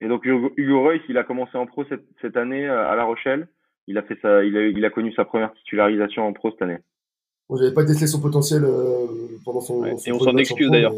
[0.00, 3.48] Et donc Hugo, Royce, il a commencé en pro cette, cette année à La Rochelle.
[3.86, 6.62] Il a fait sa, il a, il a connu sa première titularisation en pro cette
[6.62, 6.78] année.
[7.48, 9.06] Bon, j'avais pas décelé son potentiel euh,
[9.44, 9.80] pendant son.
[9.80, 10.94] Ouais, son et on s'en excuse d'ailleurs.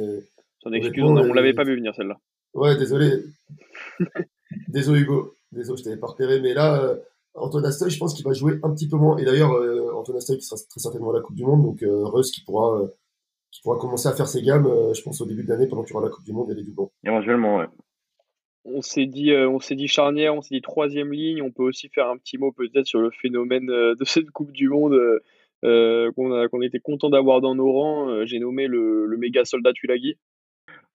[0.60, 2.18] Son excuse, on, on l'avait pas vu venir celle-là.
[2.54, 3.10] Ouais, désolé.
[4.68, 5.34] Désolé Hugo.
[5.52, 6.40] Désolé, je t'avais pas repéré.
[6.40, 6.96] Mais là, euh,
[7.34, 9.16] Antoine Astoy, je pense qu'il va jouer un petit peu moins.
[9.18, 11.62] Et d'ailleurs, euh, Antoine Astoy qui sera très certainement à la Coupe du Monde.
[11.62, 12.86] Donc, euh, Russ qui pourra, euh,
[13.50, 15.82] qui pourra commencer à faire ses gammes, euh, je pense, au début de l'année, pendant
[15.82, 16.90] qu'il y aura la Coupe du Monde et les doublons.
[17.04, 17.66] Éventuellement, ouais.
[18.68, 21.40] On s'est dit, euh, on s'est dit charnière, on s'est dit troisième ligne.
[21.42, 24.52] On peut aussi faire un petit mot peut-être sur le phénomène euh, de cette Coupe
[24.52, 24.98] du Monde
[25.64, 28.26] euh, qu'on a, qu'on était content d'avoir dans nos rangs.
[28.26, 30.16] J'ai nommé le, le méga soldat Tulagi.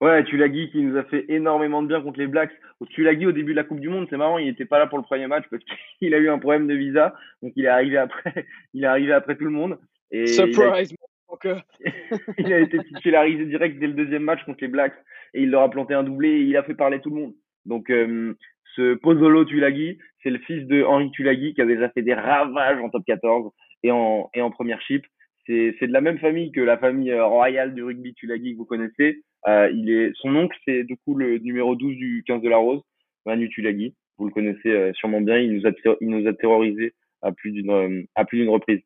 [0.01, 2.51] Ouais, Tulagi qui nous a fait énormément de bien contre les Blacks.
[2.89, 4.97] Tulagi au début de la Coupe du Monde, c'est marrant, il était pas là pour
[4.97, 5.63] le premier match parce
[5.99, 9.13] qu'il a eu un problème de visa, donc il est arrivé après, il est arrivé
[9.13, 9.77] après tout le monde.
[10.11, 10.95] Et il a- Surprise,
[12.37, 14.93] il a été titularisé direct dès le deuxième match contre les Blacks
[15.33, 17.33] et il leur a planté un doublé et il a fait parler tout le monde.
[17.65, 18.33] Donc euh,
[18.75, 22.79] ce Pozzolo Tulagi, c'est le fils de Henri Tulagi qui a déjà fait des ravages
[22.81, 23.51] en top 14
[23.83, 25.05] et en, et en première chip.
[25.47, 28.65] C'est, de la même famille que la famille euh, royale du rugby Tulagi que vous
[28.65, 29.23] connaissez.
[29.47, 32.57] Euh, il est, son oncle, c'est du coup le numéro 12 du 15 de la
[32.57, 32.81] Rose,
[33.25, 33.95] Manu Tulagi.
[34.17, 35.39] Vous le connaissez euh, sûrement bien.
[35.39, 38.81] Il nous a, il nous a terrorisé à plus d'une, euh, à plus d'une reprise.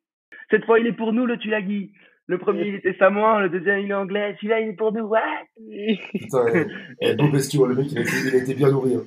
[0.50, 1.92] Cette fois, il est pour nous, le Tulagi.
[2.28, 4.36] Le premier, il était samoan, le deuxième, il est anglais.
[4.38, 5.98] Celui-là, il est pour nous, ouais.
[6.12, 6.66] Putain, eh,
[7.02, 8.96] eh, beau bestiau, le mec, il a été, il a été bien nourri.
[8.96, 9.04] Hein.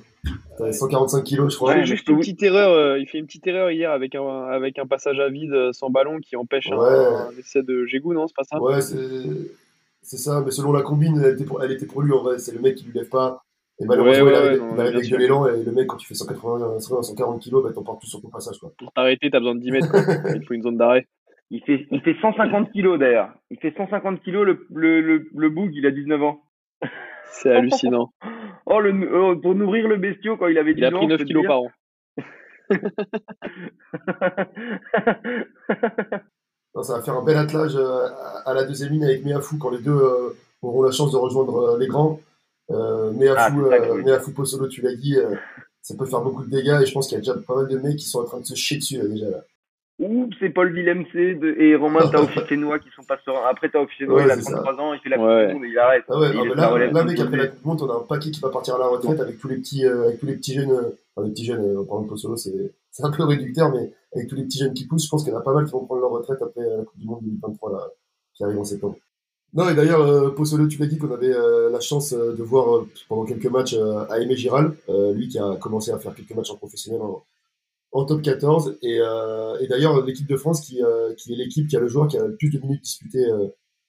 [0.57, 1.73] Putain, 145 kilos, je crois.
[1.73, 4.79] Ouais, juste une petite erreur, euh, il fait une petite erreur hier avec un, avec
[4.79, 6.87] un passage à vide euh, sans ballon qui empêche un, Ouais.
[7.33, 8.61] un essai de Gégou, non C'est pas ça?
[8.61, 8.79] Ouais,
[10.01, 12.39] c'est ça, mais selon la combine, elle était pour, elle était pour lui en vrai.
[12.39, 13.43] C'est le mec qui lui lève pas.
[13.81, 15.71] Et malheureusement, Ouais, ouais, il arrive, ouais, il non, arrive avec de l'élan et le
[15.71, 18.57] mec, quand tu fais 180, 140 kilos, bah, t'emportes tout sur ton passage.
[18.59, 18.71] Quoi.
[18.77, 19.89] Pour t'arrêter, t'as besoin de 10 mètres.
[19.91, 20.01] quoi.
[20.35, 21.07] il te faut une zone d'arrêt.
[21.51, 23.29] Il fait, il fait 150 kilos d'ailleurs.
[23.49, 26.41] Il fait 150 kilos, le, le, le, le Boog, il a 19 ans.
[27.31, 28.11] C'est hallucinant.
[28.71, 30.97] Oh, le, oh, pour nourrir le bestiau quand il avait 10 Il a ans.
[30.97, 31.49] pris je 9 peux te kilos dire.
[31.49, 31.71] par an.
[36.75, 38.07] Non, ça va faire un bel attelage euh,
[38.45, 41.57] à la deuxième ligne avec Meafou quand les deux euh, auront la chance de rejoindre
[41.73, 42.19] euh, les grands.
[42.69, 44.03] Euh, Meafou, Ah, euh.
[44.03, 45.33] Meafou Pozzolo, tu l'as dit, euh,
[45.81, 47.67] ça peut faire beaucoup de dégâts et je pense qu'il y a déjà pas mal
[47.67, 49.29] de mecs qui sont en train de se chier dessus là, déjà.
[49.31, 49.37] Là.
[49.99, 53.41] Oups, c'est Paul Villemc de- et Romain Taofficenois qui sont pas sereins.
[53.49, 54.61] Après Taofficenois, Ouais, il a c'est ça.
[54.61, 55.47] 33 ans, il fait la Coupe Ouais.
[55.47, 56.03] du Monde et il arrête.
[56.09, 57.47] Ah ouais, il bah laisse là, là, mec, après la.
[57.47, 59.47] Coupe du Monde, on a un paquet qui va partir à la retraite avec tous
[59.49, 60.71] les petits, euh, avec tous les petits jeunes.
[60.71, 63.91] euh, Enfin, les petits jeunes, euh, par exemple, Pozzolo, c'est c'est un peu réducteur, mais
[64.15, 65.65] avec tous les petits jeunes qui poussent, je pense qu'il y en a pas mal
[65.65, 67.87] qui vont prendre leur retraite après euh, la Coupe du Monde 2023 là,
[68.33, 68.95] qui arrive en septembre.
[69.53, 72.43] Non, et d'ailleurs, euh, Pozzolo, tu l'as dit qu'on avait euh, la chance euh, de
[72.43, 75.97] voir euh, pendant quelques matchs euh, à Aimé Giral, euh, lui qui a commencé à
[75.99, 77.23] faire quelques matchs en professionnel en,
[77.91, 78.77] en top 14.
[78.81, 81.87] Et, euh, et d'ailleurs, l'équipe de France qui, euh, qui est l'équipe qui a le
[81.87, 83.47] joueur qui a le plus de minutes disputées euh,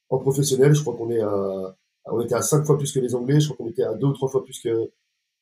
[0.09, 0.75] en professionnel.
[0.75, 3.41] Je crois qu'on est à, on était à 5 fois plus que les Anglais.
[3.41, 4.91] Je crois qu'on était à 2 ou 3 fois plus que,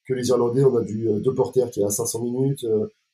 [0.07, 0.64] que les Irlandais.
[0.64, 2.66] On a du euh, De Porter qui est à 500 minutes.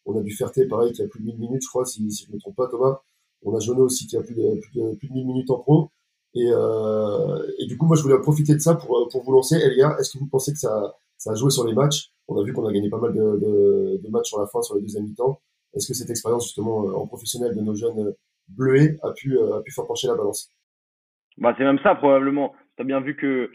[0.07, 2.25] on a du Ferté, pareil, qui a plus de 1000 minutes, je crois, si, si
[2.25, 3.01] je ne me trompe pas, Thomas.
[3.43, 5.59] On a Jono aussi qui a plus de, plus de, plus de 1000 minutes en
[5.59, 5.91] pro.
[6.35, 9.57] Et, euh, et du coup, moi, je voulais profiter de ça pour, pour vous lancer.
[9.57, 12.14] Elia, est-ce que vous pensez que ça, ça a joué sur les matchs?
[12.29, 14.63] On a vu qu'on a gagné pas mal de, de, de matchs sur la fin,
[14.63, 15.41] sur les deuxième mi-temps.
[15.75, 18.13] Est-ce que cette expérience, justement, euh, en professionnel de nos jeunes euh,
[18.49, 20.51] bleuets a pu, euh, a pu faire pencher la balance?
[21.37, 22.55] Bah, c'est même ça, probablement.
[22.77, 23.51] T'as bien vu que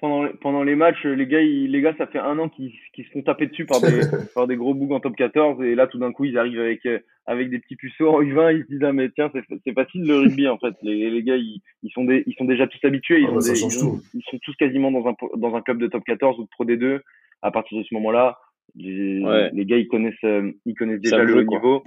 [0.00, 3.04] pendant, pendant les matchs, les gars, ils- les gars, ça fait un an qu'ils qu'ils
[3.04, 4.02] se font taper dessus par des,
[4.34, 5.62] par des gros bougs en top 14.
[5.62, 6.80] Et là, tout d'un coup, ils arrivent avec,
[7.26, 8.56] avec des petits puceaux en U20.
[8.56, 10.74] Ils se disent, ah, mais tiens, c'est c'est facile le rugby, en fait.
[10.82, 13.20] Les, les gars, ils, ils, sont des, ils sont déjà tous habitués.
[13.20, 15.78] Ils, Ah, ont bah, des- ont- ils sont tous quasiment dans un, dans un club
[15.78, 17.00] de top 14 ou de Pro D2.
[17.42, 18.38] À partir de ce moment-là,
[18.74, 19.50] les, Ouais.
[19.52, 21.82] les gars, ils connaissent, euh, ils connaissent Ça déjà le haut niveau.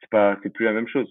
[0.00, 1.08] C'est pas, c'est plus la même chose.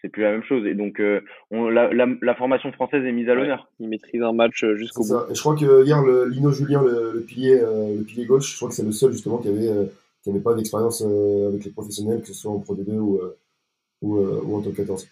[0.00, 0.64] C'est plus la même chose.
[0.66, 3.40] Et donc, euh, on, la, la, la formation française est mise à Ouais.
[3.40, 3.68] l'honneur.
[3.80, 5.08] Il maîtrise un match euh, jusqu'au bout.
[5.08, 5.26] ça.
[5.30, 8.50] Et je crois que hier, le, Lino Julien, le, le pilier, euh, le pilier gauche,
[8.52, 9.86] je crois que c'est le seul, justement, qui avait, euh,
[10.22, 13.18] qui avait pas d'expérience euh, avec les professionnels, que ce soit en Pro D2 ou,
[13.18, 13.36] euh,
[14.02, 15.08] ou, euh, ou en top 14.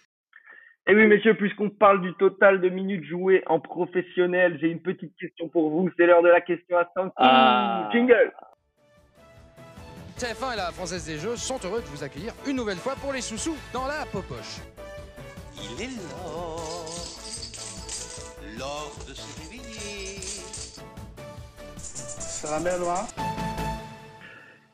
[0.89, 5.13] Et oui, messieurs, puisqu'on parle du total de minutes jouées en professionnel, j'ai une petite
[5.17, 5.89] question pour vous.
[5.97, 7.89] C'est l'heure de la question à 5 Ah.
[7.91, 8.31] Jingle
[10.17, 13.11] TF1 et la Française des Jeux sont heureux de vous accueillir une nouvelle fois pour
[13.11, 14.61] les sous-sous dans la popoche.
[15.57, 16.85] Il est l'or,
[18.57, 20.21] l'or de se réveiller.
[21.75, 23.07] C'est la mer Noire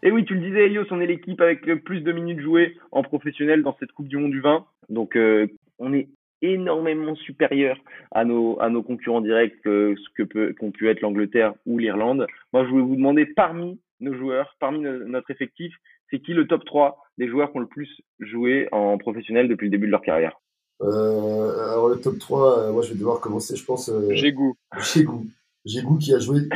[0.04, 2.78] Et oui, tu le disais, Elios, on est l'équipe avec le plus de minutes jouées
[2.91, 4.65] en professionnel dans cette Coupe du Monde du vin.
[4.89, 5.47] Donc, euh,
[5.79, 6.09] on est
[6.41, 7.77] énormément supérieur
[8.12, 11.77] à nos, à nos concurrents directs que ce que peut, qu'ont pu être l'Angleterre ou
[11.77, 12.27] l'Irlande.
[12.51, 15.73] Moi, je voulais vous demander, parmi nos joueurs, parmi no- notre effectif,
[16.09, 19.65] c'est qui le top 3 des joueurs qui ont le plus joué en professionnel depuis
[19.67, 20.36] le début de leur carrière?
[20.81, 23.88] Euh, alors, le top 3, euh, moi, je vais devoir commencer, je pense.
[23.89, 24.55] Euh, J'ai goût.
[24.93, 25.25] Gégou.
[25.65, 26.49] Gégou qui a joué 12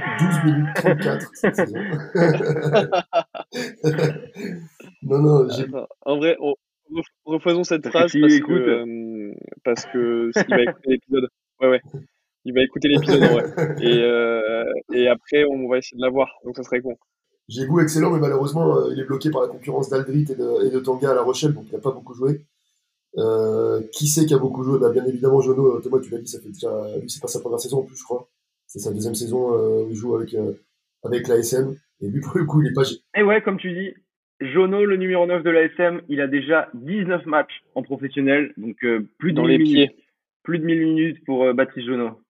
[0.43, 1.80] minutes 34 cette saison.
[5.03, 6.56] non, non, j'ai Attends, en vrai, on,
[7.25, 9.33] refaisons cette que phrase s'il parce écoute- que, euh,
[9.63, 11.27] parce que il va écouter l'épisode.
[11.62, 11.81] Ouais, ouais.
[12.45, 13.43] Il va écouter l'épisode en vrai.
[13.83, 16.29] Et, euh, et après, on va essayer de l'avoir.
[16.45, 16.95] Donc, ça serait con.
[17.49, 20.69] Gégou excellent, mais malheureusement, euh, il est bloqué par la concurrence d'Aldrit et de, et
[20.69, 22.41] de Tanga à La Rochelle, donc il n'a pas beaucoup joué.
[23.17, 24.79] Euh, qui c'est qui a beaucoup joué?
[24.79, 26.69] Bah, Bien évidemment, Jono, Thomas, tu l'as dit, ça fait déjà.
[27.01, 28.29] Lui, c'est pas sa première saison en plus, je crois.
[28.67, 30.53] C'est sa deuxième saison euh, où il joue avec, euh,
[31.03, 31.75] avec l'ASM.
[32.01, 32.83] Et lui, pour le coup, il est pas.
[33.17, 33.93] Et ouais, comme tu dis,
[34.39, 39.08] Jono, le numéro 9 de l'ASM, il a déjà 19 matchs en professionnel, donc euh,
[39.17, 39.89] plus de Dans 1000 les minutes.
[39.91, 40.04] pieds.
[40.43, 42.21] Plus de 1000 minutes pour euh, Baptiste Jono.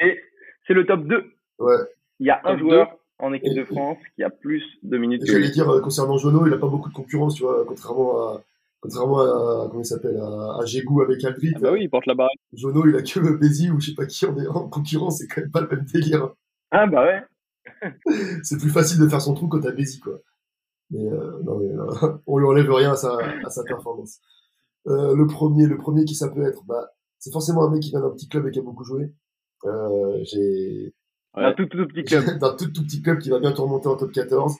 [0.00, 0.18] Et
[0.66, 1.24] c'est le top 2.
[1.58, 1.74] Ouais.
[2.20, 4.96] Il y a un Top joueur en équipe Et- de France qui a plus de
[4.98, 8.28] minutes j'allais dire, euh, concernant Jono, il a pas beaucoup de concurrence, tu vois, contrairement
[8.34, 8.42] à.
[8.80, 11.54] Contrairement à, comment il s'appelle, à, à Gégou avec Aldrit.
[11.56, 12.28] Ah bah oui, il porte la barre.
[12.52, 15.26] Jono, il a que Bézi ou je sais pas qui en, est en concurrence, c'est
[15.26, 16.28] quand même pas le même délire.
[16.70, 17.90] Ah bah ouais.
[18.42, 20.20] c'est plus facile de faire son trou quand t'as Bézi, quoi.
[20.90, 24.20] Mais euh, non, mais, euh, on lui enlève rien à sa, à sa performance.
[24.86, 27.90] Euh, le premier, le premier qui ça peut être, bah, c'est forcément un mec qui
[27.90, 29.12] vient d'un petit club et qui a beaucoup joué.
[29.64, 30.94] Euh, j'ai
[31.34, 32.24] Un tout, tout petit club.
[32.40, 34.54] d'un tout, tout petit club qui va bientôt remonter en top 14.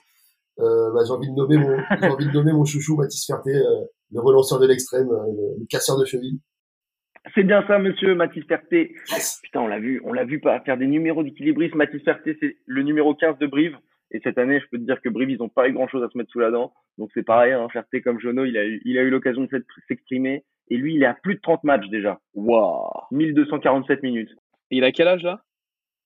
[0.59, 3.55] Euh, bah, j'ai envie de nommer mon, j'ai envie de nommer mon chouchou Mathis Ferté,
[3.55, 6.39] euh, le relanceur de l'extrême, euh, le, le casseur de cheville.
[7.35, 8.95] C'est bien ça, monsieur Mathis Ferté.
[9.43, 11.77] Putain, on l'a vu, on l'a vu pas faire des numéros d'équilibrisme.
[11.77, 13.77] Mathis Ferté, c'est le numéro 15 de Brive.
[14.11, 16.03] Et cette année, je peux te dire que Brive, ils ont pas eu grand chose
[16.03, 16.73] à se mettre sous la dent.
[16.97, 19.49] Donc c'est pareil, hein, Ferté comme Jono, il a eu, il a eu l'occasion de
[19.87, 20.43] s'exprimer.
[20.69, 22.19] Et lui, il est à plus de 30 matchs déjà.
[22.33, 22.89] Waouh.
[23.11, 24.31] 1247 minutes.
[24.71, 25.41] Et il a quel âge là?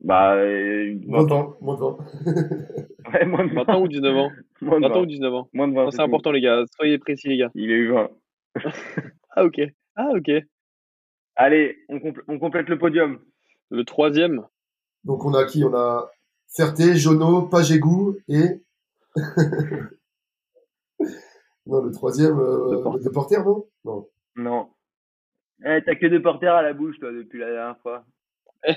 [0.04, 1.98] Bah, euh, Moins de 20, moins de 20.
[3.14, 4.32] Ouais, moins de 20 ans ou 19 ans?
[4.62, 5.02] Moins de 20 ans 20.
[5.02, 5.50] ou 19 ans?
[5.54, 5.84] Moins de 20.
[5.86, 7.50] Non, C'est important les gars, soyez précis les gars.
[7.56, 8.10] Il a eu 20.
[9.36, 9.60] Ah ok.
[9.96, 10.30] Ah ok.
[11.36, 13.20] Allez, on, compl- on complète le podium.
[13.70, 14.46] Le troisième?
[15.04, 15.64] Donc on a qui?
[15.64, 16.10] On a
[16.56, 18.62] Ferté, Jono, Pagégou et.
[21.66, 23.44] non, le troisième, euh, Le porter.
[23.44, 23.66] non?
[23.86, 24.08] Non.
[24.36, 24.70] Non.
[25.66, 28.06] Eh, t'as que deux porteurs à la bouche, toi, depuis la dernière fois.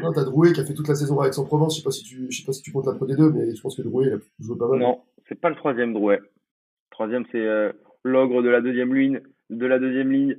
[0.00, 1.76] Non, t'as Drouet qui a fait toute la saison avec son Provence.
[1.76, 3.54] Je sais pas si tu, je sais pas si tu comptes la Pro D2, mais
[3.54, 4.80] je pense que Drouet, il a joué pas mal.
[4.80, 6.18] Non, c'est pas le troisième Drouet.
[6.18, 7.70] Le troisième, c'est euh,
[8.02, 9.20] l'ogre de la deuxième ligne.
[9.48, 10.38] De la deuxième ligne,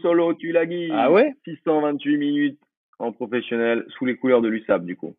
[0.00, 0.88] Solo Tulagi.
[0.92, 1.34] Ah ouais?
[1.44, 2.60] 628 minutes
[2.98, 5.14] en professionnel, sous les couleurs de l'USAP, du coup.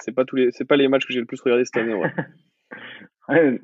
[0.00, 1.94] C'est pas tous les, c'est pas les matchs que j'ai le plus regardé cette année.
[3.28, 3.60] Ouais.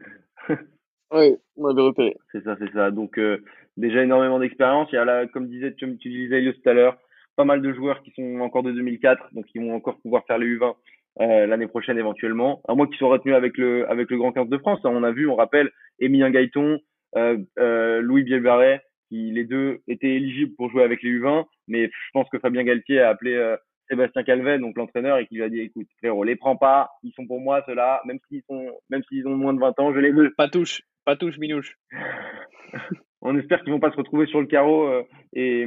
[0.49, 0.57] Ouais,
[1.13, 2.17] ouais, on avait repéré.
[2.33, 2.91] c'est ça, c'est ça.
[2.91, 3.39] Donc, euh,
[3.77, 4.89] déjà énormément d'expérience.
[4.93, 6.99] Il y a là, comme disait, comme tu disais Elios tout à l'heure,
[7.37, 10.39] pas mal de joueurs qui sont encore de 2004, donc ils vont encore pouvoir faire
[10.39, 10.75] les U20
[11.21, 12.61] euh, l'année prochaine éventuellement.
[12.69, 14.81] À moins qu'ils soient retenus avec le, avec le Grand 15 de France.
[14.85, 16.79] On a vu, on rappelle, Emilien Gaëton,
[17.17, 22.11] euh, Louis Bielbarret, qui les deux étaient éligibles pour jouer avec les U20, mais je
[22.13, 23.57] pense que Fabien Galtier a appelé
[23.93, 27.13] Sébastien Calvet, donc l'entraîneur, et qui lui a dit, écoute, frérot, les prends pas, ils
[27.13, 29.99] sont pour moi, ceux-là, même s'ils sont, même s'ils ont moins de 20 ans, je
[29.99, 30.33] les veux.
[30.35, 31.77] Pas touche, pas touche, Minouche.
[33.21, 35.03] On espère qu'ils vont pas se retrouver sur le carreau euh,
[35.35, 35.67] et,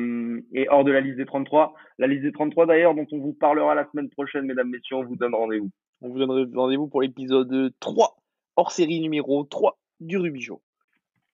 [0.53, 1.75] et hors de la liste des 33.
[1.99, 5.05] La liste des 33 d'ailleurs, dont on vous parlera la semaine prochaine, mesdames, messieurs, on
[5.05, 5.69] vous donne rendez-vous.
[6.01, 8.17] On vous donne rendez-vous pour l'épisode 3,
[8.55, 10.61] hors série numéro 3 du Show.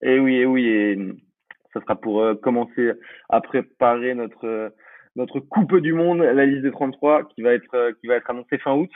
[0.04, 0.97] Et oui, et oui, et
[1.73, 2.91] ça sera pour euh, commencer
[3.30, 4.69] à préparer notre euh,
[5.15, 8.30] notre Coupe du Monde, la liste des 33, qui va être euh, qui va être
[8.30, 8.89] annoncée fin août.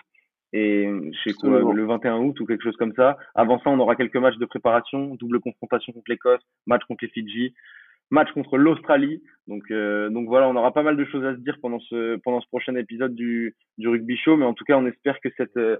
[0.53, 1.71] Et je sais quoi, Absolument.
[1.73, 3.17] le 21 août ou quelque chose comme ça.
[3.33, 7.09] Avant ça, on aura quelques matchs de préparation, double confrontation contre l'Écosse, match contre les
[7.09, 7.53] Fidji,
[8.09, 9.21] match contre l'Australie.
[9.47, 12.17] Donc, euh, donc voilà, on aura pas mal de choses à se dire pendant ce,
[12.17, 14.37] pendant ce prochain épisode du, du Rugby Show.
[14.37, 15.77] Mais en tout cas, on espère que cette, euh,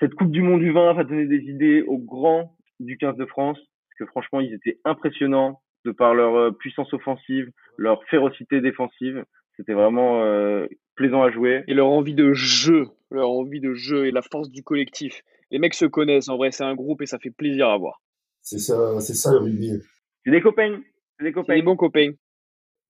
[0.00, 3.26] cette Coupe du Monde du 20 va donner des idées aux grands du 15 de
[3.26, 3.58] France.
[3.58, 9.24] Parce que franchement, ils étaient impressionnants de par leur euh, puissance offensive, leur férocité défensive.
[9.56, 11.64] C'était vraiment euh, plaisant à jouer.
[11.68, 15.22] Et leur envie de jeu, leur envie de jeu et la force du collectif.
[15.50, 18.02] Les mecs se connaissent, en vrai, c'est un groupe et ça fait plaisir à voir.
[18.42, 19.72] C'est ça, c'est ça le rugby.
[20.24, 20.80] C'est des copains.
[21.18, 21.54] C'est des C'est copains.
[21.54, 22.12] des bons copains.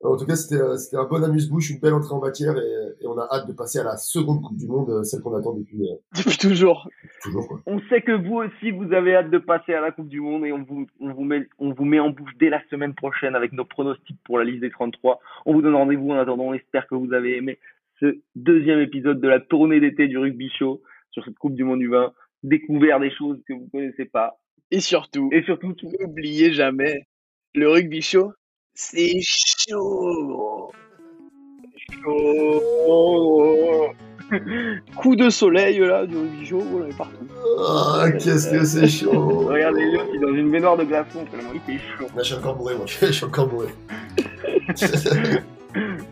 [0.03, 3.03] En tout cas, c'était euh, c'était un bon amuse-bouche, une belle entrée en matière, et,
[3.03, 5.35] et on a hâte de passer à la seconde Coupe du Monde, euh, celle qu'on
[5.35, 6.89] attend depuis euh, Depuis toujours.
[7.23, 7.49] toujours.
[7.49, 7.61] Quoi.
[7.67, 10.45] On sait que vous aussi, vous avez hâte de passer à la Coupe du Monde
[10.45, 13.35] et on vous, on vous, met, on vous met en bouche dès la semaine prochaine
[13.35, 15.19] avec nos pronostics pour la liste des 33.
[15.47, 16.45] On vous donne rendez-vous en attendant.
[16.45, 17.59] On espère que vous avez aimé
[17.99, 21.79] ce deuxième épisode de la tournée d'été du Rugby Show sur cette Coupe du Monde
[21.81, 22.13] du vin.
[22.43, 24.39] Découvert des choses que vous connaissez pas.
[24.71, 27.07] Et surtout, Et surtout, tout- n'oubliez jamais,
[27.55, 28.33] le Rugby Show,
[28.77, 30.71] c'est chaud.
[32.05, 33.93] Chaud.
[34.97, 37.27] Coup de soleil là du Show, on est partout.
[37.61, 41.51] Ah, qu'est-ce que c'est chaud regardez Elios, il est dans une baignoire de glaçons tellement
[41.55, 42.07] il fait chaud.
[42.15, 42.87] Là, je suis encore bourré, moi.
[43.01, 43.69] Je suis encore bourré.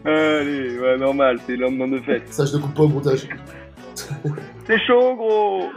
[0.05, 2.33] Allez, ouais, normal, c'est le lendemain de fête.
[2.33, 3.27] Ça, je ne coupe pas au montage.
[4.67, 5.69] C'est chaud, gros